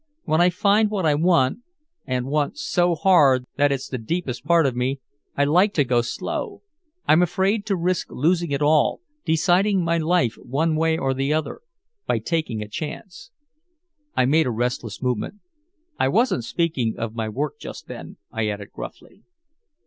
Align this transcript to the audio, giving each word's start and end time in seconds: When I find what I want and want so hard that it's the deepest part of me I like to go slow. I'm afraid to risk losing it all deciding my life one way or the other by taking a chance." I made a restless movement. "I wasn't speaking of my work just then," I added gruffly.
When 0.23 0.41
I 0.41 0.49
find 0.49 0.89
what 0.89 1.05
I 1.05 1.13
want 1.13 1.59
and 2.07 2.25
want 2.25 2.57
so 2.57 2.95
hard 2.95 3.45
that 3.57 3.71
it's 3.71 3.87
the 3.87 3.99
deepest 3.99 4.43
part 4.43 4.65
of 4.65 4.75
me 4.75 4.99
I 5.37 5.43
like 5.43 5.75
to 5.75 5.83
go 5.83 6.01
slow. 6.01 6.63
I'm 7.05 7.21
afraid 7.21 7.67
to 7.67 7.75
risk 7.75 8.07
losing 8.11 8.49
it 8.49 8.63
all 8.63 9.01
deciding 9.25 9.83
my 9.83 9.99
life 9.99 10.33
one 10.41 10.75
way 10.75 10.97
or 10.97 11.13
the 11.13 11.31
other 11.35 11.61
by 12.07 12.17
taking 12.17 12.63
a 12.63 12.67
chance." 12.67 13.29
I 14.15 14.25
made 14.25 14.47
a 14.47 14.49
restless 14.51 15.03
movement. 15.03 15.35
"I 15.99 16.07
wasn't 16.07 16.45
speaking 16.45 16.95
of 16.97 17.13
my 17.13 17.29
work 17.29 17.59
just 17.59 17.85
then," 17.85 18.17
I 18.31 18.47
added 18.47 18.71
gruffly. 18.71 19.21